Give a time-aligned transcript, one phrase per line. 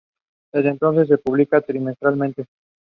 [0.53, 2.47] There are four national camps each year.